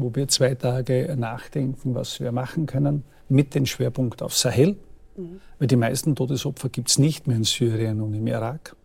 [0.00, 4.76] wo wir zwei Tage nachdenken, was wir machen können, mit dem Schwerpunkt auf Sahel.
[5.16, 5.40] Mhm.
[5.58, 8.76] Weil die meisten Todesopfer gibt es nicht mehr in Syrien und im Irak.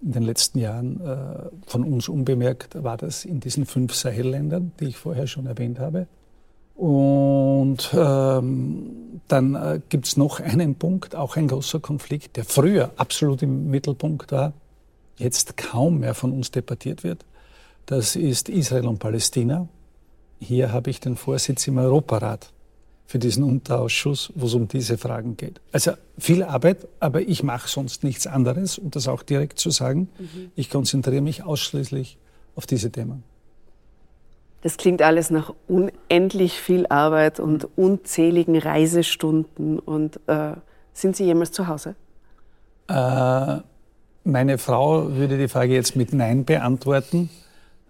[0.00, 4.86] In den letzten Jahren äh, von uns unbemerkt war das in diesen fünf Sahelländern, die
[4.86, 6.06] ich vorher schon erwähnt habe.
[6.76, 12.92] Und ähm, dann äh, gibt es noch einen Punkt, auch ein großer Konflikt, der früher
[12.96, 14.52] absolut im Mittelpunkt war,
[15.16, 17.24] jetzt kaum mehr von uns debattiert wird.
[17.86, 19.66] Das ist Israel und Palästina.
[20.38, 22.52] Hier habe ich den Vorsitz im Europarat
[23.06, 25.60] für diesen Unterausschuss, wo es um diese Fragen geht.
[25.72, 30.08] Also viel Arbeit, aber ich mache sonst nichts anderes, um das auch direkt zu sagen.
[30.18, 30.52] Mhm.
[30.54, 32.18] Ich konzentriere mich ausschließlich
[32.54, 33.24] auf diese Themen.
[34.60, 39.78] Das klingt alles nach unendlich viel Arbeit und unzähligen Reisestunden.
[39.78, 40.52] Und äh,
[40.92, 41.94] sind Sie jemals zu Hause?
[42.88, 43.58] Äh,
[44.24, 47.30] meine Frau würde die Frage jetzt mit Nein beantworten.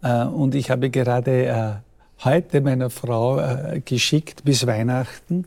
[0.02, 1.87] Äh, und ich habe gerade äh,
[2.24, 5.46] heute meiner Frau äh, geschickt bis Weihnachten,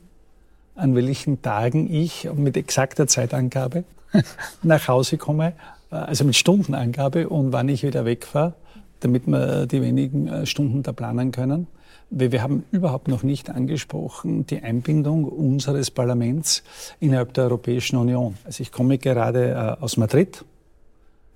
[0.75, 3.83] an welchen Tagen ich mit exakter Zeitangabe
[4.63, 5.53] nach Hause komme,
[5.91, 8.53] äh, also mit Stundenangabe und wann ich wieder wegfahre
[9.01, 11.67] damit wir die wenigen äh, Stunden da planen können.
[12.09, 16.63] Wir haben überhaupt noch nicht angesprochen die Einbindung unseres Parlaments
[16.99, 18.37] innerhalb der Europäischen Union.
[18.43, 20.45] Also ich komme gerade äh, aus Madrid,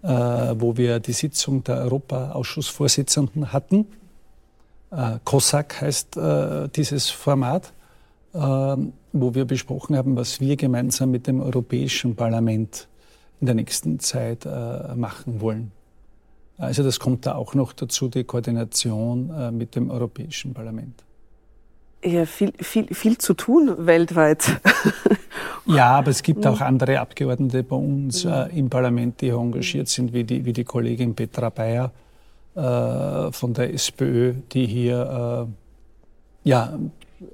[0.08, 3.88] wo wir die Sitzung der Europaausschussvorsitzenden hatten.
[5.24, 6.18] COSAC heißt
[6.76, 7.74] dieses Format,
[8.32, 12.88] wo wir besprochen haben, was wir gemeinsam mit dem Europäischen Parlament
[13.42, 15.72] in der nächsten Zeit machen wollen.
[16.58, 21.04] Also das kommt da auch noch dazu, die Koordination äh, mit dem Europäischen Parlament.
[22.04, 24.62] Ja, viel, viel, viel zu tun weltweit.
[25.66, 30.14] ja, aber es gibt auch andere Abgeordnete bei uns äh, im Parlament, die engagiert sind,
[30.14, 31.92] wie die, wie die Kollegin Petra Bayer
[32.56, 35.48] äh, von der SPÖ, die hier
[36.46, 36.78] äh, ja,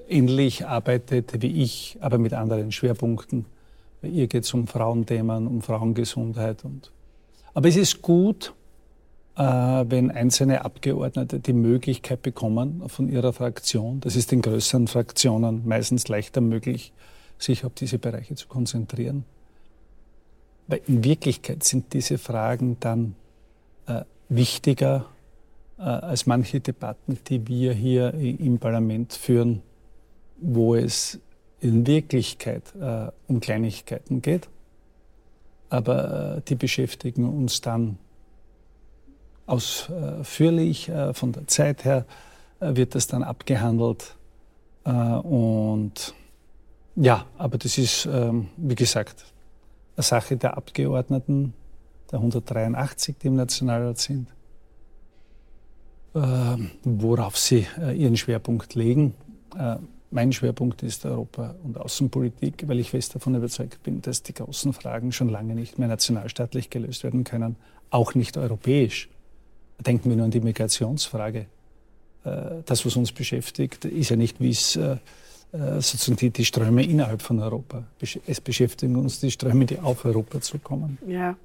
[0.09, 3.45] ähnlich arbeitet wie ich, aber mit anderen Schwerpunkten.
[4.01, 6.65] Bei ihr geht es um Frauenthemen, um Frauengesundheit.
[6.65, 6.91] Und
[7.53, 8.53] aber es ist gut,
[9.35, 15.67] äh, wenn einzelne Abgeordnete die Möglichkeit bekommen von ihrer Fraktion, das ist den größeren Fraktionen
[15.67, 16.93] meistens leichter möglich,
[17.37, 19.25] sich auf diese Bereiche zu konzentrieren.
[20.67, 23.15] Weil in Wirklichkeit sind diese Fragen dann
[23.87, 25.05] äh, wichtiger
[25.83, 29.61] als manche Debatten, die wir hier im Parlament führen,
[30.39, 31.19] wo es
[31.59, 34.49] in Wirklichkeit äh, um Kleinigkeiten geht.
[35.69, 37.97] Aber äh, die beschäftigen uns dann
[39.45, 40.89] ausführlich.
[40.89, 42.05] Äh, von der Zeit her
[42.59, 44.15] äh, wird das dann abgehandelt.
[44.83, 46.13] Äh, und
[46.95, 49.25] ja, aber das ist, ähm, wie gesagt,
[49.95, 51.53] eine Sache der Abgeordneten,
[52.11, 54.27] der 183, die im Nationalrat sind,
[56.13, 59.13] worauf sie ihren Schwerpunkt legen.
[60.13, 64.73] Mein Schwerpunkt ist Europa- und Außenpolitik, weil ich fest davon überzeugt bin, dass die großen
[64.73, 67.55] Fragen schon lange nicht mehr nationalstaatlich gelöst werden können,
[67.91, 69.07] auch nicht europäisch.
[69.79, 71.45] Denken wir nur an die Migrationsfrage.
[72.23, 74.97] Äh, das, was uns beschäftigt, ist ja nicht, wie es äh, äh,
[75.51, 77.83] sozusagen die, die Ströme innerhalb von Europa.
[78.25, 80.97] Es beschäftigen uns die Ströme, die auf Europa zukommen.
[81.05, 81.35] Ja,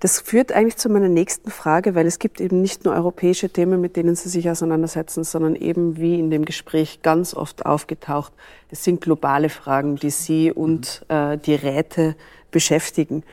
[0.00, 3.82] das führt eigentlich zu meiner nächsten Frage, weil es gibt eben nicht nur europäische Themen,
[3.82, 8.32] mit denen Sie sich auseinandersetzen, sondern eben wie in dem Gespräch ganz oft aufgetaucht,
[8.70, 12.16] es sind globale Fragen, die Sie und äh, die Räte
[12.50, 13.24] beschäftigen.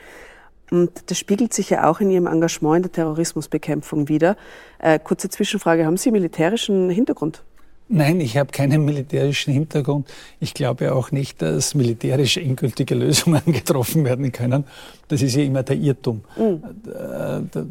[0.70, 4.36] Und das spiegelt sich ja auch in Ihrem Engagement in der Terrorismusbekämpfung wieder.
[4.78, 7.42] Äh, kurze Zwischenfrage, haben Sie militärischen Hintergrund?
[7.90, 10.06] Nein, ich habe keinen militärischen Hintergrund.
[10.40, 14.64] Ich glaube auch nicht, dass militärisch endgültige Lösungen getroffen werden können.
[15.08, 16.62] Das ist ja immer der Irrtum, mhm.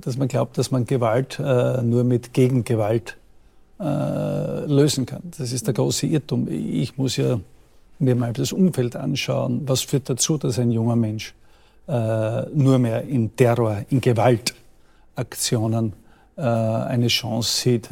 [0.02, 3.16] dass man glaubt, dass man Gewalt äh, nur mit Gegengewalt
[3.80, 5.22] äh, lösen kann.
[5.38, 6.48] Das ist der große Irrtum.
[6.50, 7.40] Ich muss ja
[8.00, 9.62] mir mal das Umfeld anschauen.
[9.68, 11.34] Was führt dazu, dass ein junger Mensch
[11.90, 15.94] nur mehr in Terror, in Gewaltaktionen
[16.36, 17.90] eine Chance sieht,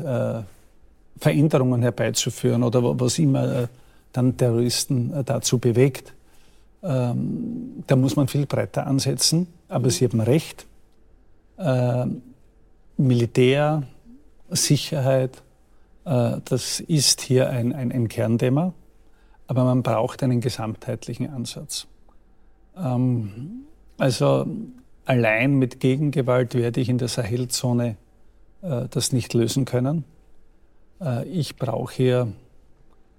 [1.17, 3.67] Veränderungen herbeizuführen oder was immer äh,
[4.12, 6.13] dann Terroristen äh, dazu bewegt.
[6.84, 10.65] Ähm, da muss man viel breiter ansetzen, aber Sie haben recht.
[11.58, 12.21] Ähm,
[12.97, 13.84] Militär,
[14.49, 15.41] Sicherheit,
[16.06, 18.73] äh, das ist hier ein, ein, ein Kernthema,
[19.47, 21.88] aber man braucht einen gesamtheitlichen Ansatz.
[22.78, 23.65] Ähm,
[23.97, 24.45] also
[25.06, 27.97] allein mit Gegengewalt werde ich in der Sahelzone
[28.62, 30.04] äh, das nicht lösen können.
[31.01, 32.34] Äh, ich brauche hier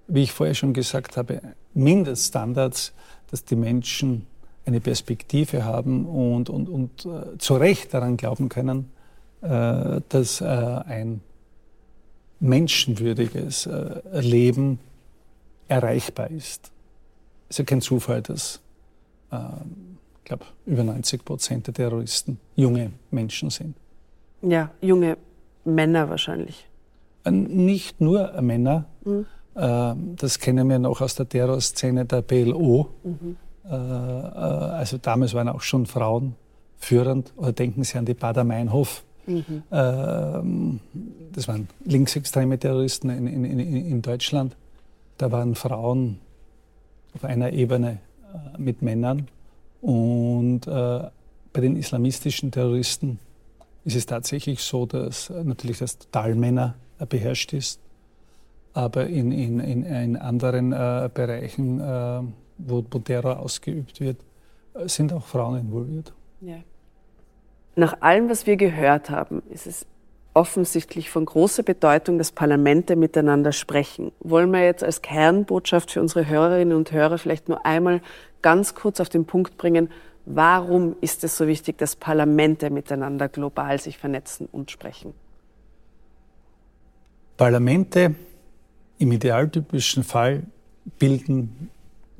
[0.07, 1.41] wie ich vorher schon gesagt habe,
[1.73, 2.93] Mindeststandards,
[3.29, 4.25] dass die Menschen
[4.65, 8.91] eine Perspektive haben und, und, und äh, zu Recht daran glauben können,
[9.41, 11.21] äh, dass äh, ein
[12.39, 14.79] menschenwürdiges äh, Leben
[15.67, 16.71] erreichbar ist.
[17.49, 18.61] Es ist ja kein Zufall, dass
[19.31, 19.37] äh,
[20.19, 23.75] ich glaube, über 90 Prozent der Terroristen junge Menschen sind.
[24.41, 25.17] Ja, junge
[25.63, 26.67] Männer wahrscheinlich.
[27.27, 28.85] Äh, nicht nur Männer.
[29.03, 29.25] Mhm.
[30.17, 32.89] Das kennen wir noch aus der Terrorszene der PLO.
[33.03, 33.37] Mhm.
[33.67, 36.35] Also damals waren auch schon Frauen
[36.77, 37.33] führend.
[37.37, 39.03] Oder denken Sie an die Bader-Meinhof.
[39.25, 39.63] Mhm.
[41.33, 44.55] Das waren linksextreme Terroristen in, in, in Deutschland.
[45.17, 46.19] Da waren Frauen
[47.15, 47.97] auf einer Ebene
[48.59, 49.27] mit Männern.
[49.81, 51.09] Und äh,
[51.51, 53.17] bei den islamistischen Terroristen
[53.85, 57.79] ist es tatsächlich so, dass äh, natürlich das Totalmänner äh, beherrscht ist,
[58.73, 62.21] aber in, in, in, in anderen äh, Bereichen, äh,
[62.57, 64.17] wo, wo, Terror ausgeübt wird,
[64.73, 66.13] äh, sind auch Frauen involviert.
[66.41, 66.57] Ja.
[67.75, 69.85] Nach allem, was wir gehört haben, ist es
[70.33, 74.11] offensichtlich von großer Bedeutung, dass Parlamente miteinander sprechen.
[74.19, 78.01] Wollen wir jetzt als Kernbotschaft für unsere Hörerinnen und Hörer vielleicht nur einmal
[78.43, 79.89] ganz kurz auf den Punkt bringen,
[80.25, 85.15] warum ist es so wichtig, dass Parlamente miteinander global sich vernetzen und sprechen?
[87.37, 88.15] Parlamente
[88.97, 90.43] im idealtypischen Fall
[90.97, 91.69] bilden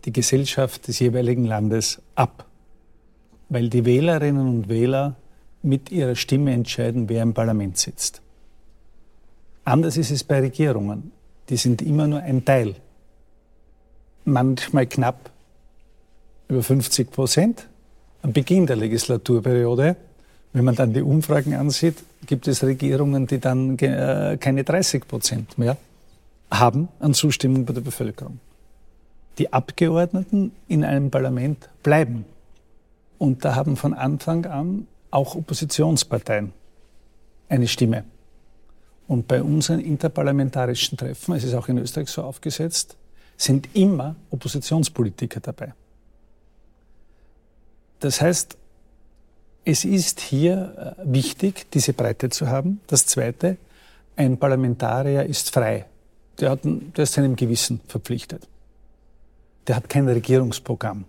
[0.06, 2.46] die Gesellschaft des jeweiligen Landes ab,
[3.50, 5.16] weil die Wählerinnen und Wähler
[5.64, 8.22] mit ihrer Stimme entscheiden, wer im Parlament sitzt.
[9.66, 11.12] Anders ist es bei Regierungen.
[11.50, 12.76] Die sind immer nur ein Teil.
[14.24, 15.32] Manchmal knapp
[16.48, 17.68] über 50 Prozent
[18.22, 19.98] am Beginn der Legislaturperiode.
[20.54, 25.58] Wenn man dann die Umfragen ansieht, gibt es Regierungen, die dann äh, keine 30 Prozent
[25.58, 25.78] mehr
[26.50, 28.40] haben an Zustimmung bei der Bevölkerung.
[29.38, 32.26] Die Abgeordneten in einem Parlament bleiben.
[33.18, 36.54] Und da haben von Anfang an auch Oppositionsparteien
[37.50, 38.04] eine Stimme.
[39.08, 42.98] Und bei unseren interparlamentarischen Treffen, es ist auch in Österreich so aufgesetzt,
[43.38, 45.74] sind immer Oppositionspolitiker dabei.
[48.00, 48.58] Das heißt,
[49.68, 52.80] es ist hier äh, wichtig, diese Breite zu haben.
[52.88, 53.58] Das Zweite,
[54.16, 55.86] ein Parlamentarier ist frei.
[56.40, 58.48] Der, hat, der ist seinem Gewissen verpflichtet.
[59.68, 61.04] Der hat kein Regierungsprogramm,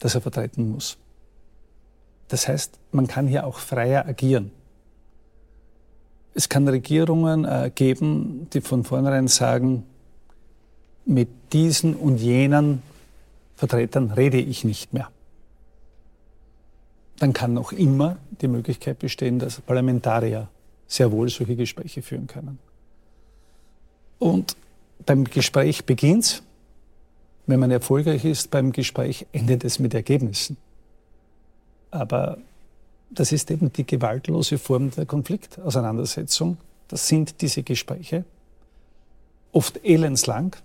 [0.00, 0.96] das er vertreten muss.
[2.28, 4.52] Das heißt, man kann hier auch freier agieren.
[6.32, 9.84] Es kann Regierungen äh, geben, die von vornherein sagen,
[11.04, 12.82] mit diesen und jenen
[13.56, 15.11] Vertretern rede ich nicht mehr
[17.22, 20.48] dann kann noch immer die Möglichkeit bestehen, dass Parlamentarier
[20.88, 22.58] sehr wohl solche Gespräche führen können.
[24.18, 24.56] Und
[25.06, 26.42] beim Gespräch beginnt
[27.46, 30.56] wenn man erfolgreich ist beim Gespräch, endet es mit Ergebnissen.
[31.90, 32.38] Aber
[33.10, 36.56] das ist eben die gewaltlose Form der Konfliktauseinandersetzung.
[36.88, 38.24] Das sind diese Gespräche.
[39.50, 40.56] Oft elendslang.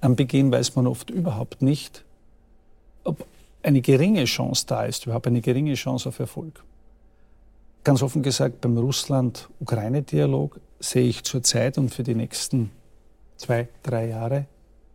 [0.00, 2.04] Am Beginn weiß man oft überhaupt nicht,
[3.62, 6.62] eine geringe Chance da ist, überhaupt eine geringe Chance auf Erfolg.
[7.84, 12.70] Ganz offen gesagt, beim Russland-Ukraine-Dialog sehe ich zurzeit und für die nächsten
[13.36, 14.46] zwei, drei Jahre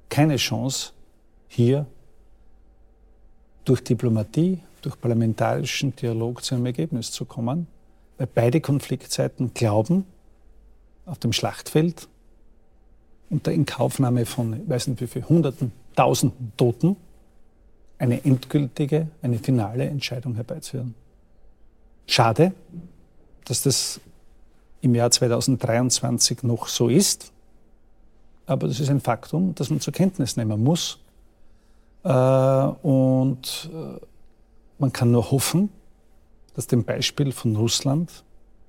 [0.09, 0.91] keine Chance,
[1.47, 1.85] hier
[3.63, 7.67] durch Diplomatie, durch parlamentarischen Dialog zu einem Ergebnis zu kommen,
[8.17, 10.05] weil beide Konfliktseiten glauben,
[11.05, 12.07] auf dem Schlachtfeld
[13.29, 16.97] unter Inkaufnahme von, ich weiß nicht wie viel, Hunderten, Tausenden Toten,
[17.97, 20.95] eine endgültige, eine finale Entscheidung herbeizuführen.
[22.07, 22.53] Schade,
[23.45, 23.99] dass das
[24.81, 27.31] im Jahr 2023 noch so ist,
[28.45, 30.99] aber das ist ein Faktum, das man zur Kenntnis nehmen muss.
[32.03, 33.99] Äh, und äh,
[34.77, 35.69] man kann nur hoffen,
[36.53, 38.23] dass dem Beispiel von Russland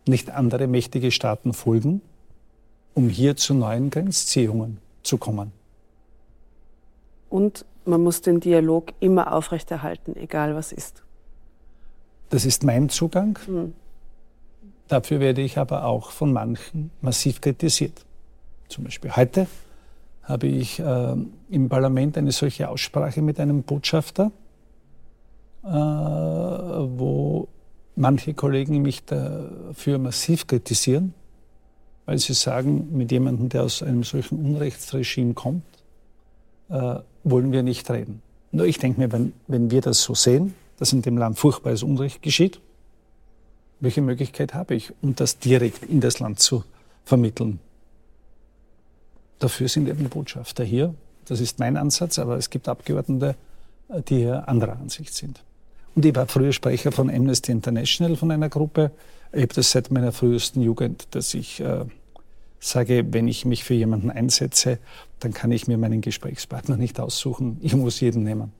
[0.06, 2.00] nicht andere mächtige Staaten folgen,
[2.94, 5.52] um hier zu neuen Grenzziehungen zu kommen.
[7.28, 11.03] Und man muss den Dialog immer aufrechterhalten, egal was ist.
[12.30, 13.39] Das ist mein Zugang.
[13.47, 13.72] Mhm.
[14.89, 18.05] Dafür werde ich aber auch von manchen massiv kritisiert.
[18.68, 19.47] Zum Beispiel heute
[20.22, 21.16] habe ich äh,
[21.51, 24.32] im Parlament eine solche Aussprache mit einem Botschafter,
[25.64, 27.49] äh, wo
[27.95, 31.14] manche Kollegen mich dafür massiv kritisieren,
[32.05, 35.64] weil sie sagen, mit jemandem, der aus einem solchen Unrechtsregime kommt,
[36.68, 38.22] äh, wollen wir nicht reden.
[38.52, 41.82] Nur ich denke mir, wenn, wenn wir das so sehen, dass in dem Land furchtbares
[41.82, 42.60] Unrecht geschieht,
[43.80, 46.64] welche Möglichkeit habe ich, um das direkt in das Land zu
[47.04, 47.60] vermitteln?
[49.38, 50.94] dafür sind eben Botschafter hier.
[51.26, 53.34] Das ist mein Ansatz, aber es gibt Abgeordnete,
[54.08, 55.42] die hier anderer Ansicht sind.
[55.94, 58.90] Und ich war früher Sprecher von Amnesty International, von einer Gruppe.
[59.32, 61.84] Ich habe das seit meiner frühesten Jugend, dass ich äh,
[62.59, 64.78] sage, wenn ich mich für jemanden einsetze,
[65.20, 67.59] dann kann ich mir meinen Gesprächspartner nicht aussuchen.
[67.61, 68.52] Ich muss jeden nehmen.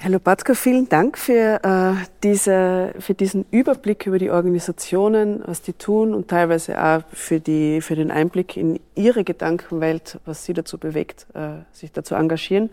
[0.00, 5.72] Herr Lopatka, vielen Dank für, äh, diese, für diesen Überblick über die Organisationen, was die
[5.72, 10.78] tun und teilweise auch für, die, für den Einblick in Ihre Gedankenwelt, was Sie dazu
[10.78, 12.70] bewegt, äh, sich dazu engagieren.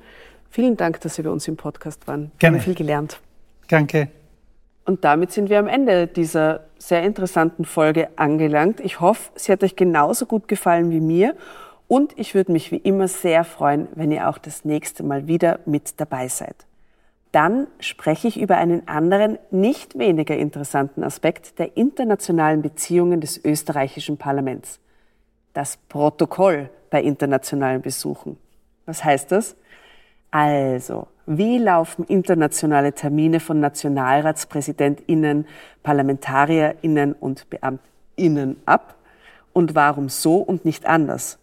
[0.51, 2.31] Vielen Dank, dass Sie bei uns im Podcast waren.
[2.37, 2.57] Gerne.
[2.57, 3.19] Wir haben viel gelernt.
[3.69, 4.09] Danke.
[4.85, 8.79] Und damit sind wir am Ende dieser sehr interessanten Folge angelangt.
[8.79, 11.35] Ich hoffe, sie hat euch genauso gut gefallen wie mir.
[11.87, 15.59] Und ich würde mich wie immer sehr freuen, wenn ihr auch das nächste Mal wieder
[15.65, 16.55] mit dabei seid.
[17.31, 24.17] Dann spreche ich über einen anderen, nicht weniger interessanten Aspekt der internationalen Beziehungen des österreichischen
[24.17, 24.79] Parlaments.
[25.53, 28.37] Das Protokoll bei internationalen Besuchen.
[28.85, 29.55] Was heißt das?
[30.31, 35.47] Also, wie laufen internationale Termine von Nationalratspräsidentinnen,
[35.83, 38.95] Parlamentarierinnen und Beamtinnen ab?
[39.53, 41.39] Und warum so und nicht anders?